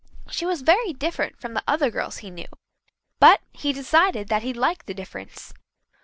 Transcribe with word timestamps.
She 0.31 0.47
was 0.47 0.63
very 0.63 0.93
different 0.93 1.39
from 1.39 1.53
the 1.53 1.63
other 1.67 1.91
girls 1.91 2.17
he 2.17 2.31
knew, 2.31 2.47
but 3.19 3.39
he 3.51 3.71
decided 3.71 4.29
that 4.29 4.41
he 4.41 4.51
liked 4.51 4.87
the 4.87 4.95
difference. 4.95 5.53